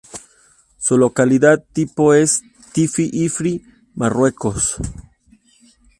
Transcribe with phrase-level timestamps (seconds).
[0.79, 2.41] Su localidad tipo es
[2.73, 3.63] Tizi-Ifri,
[3.93, 4.77] Marruecos.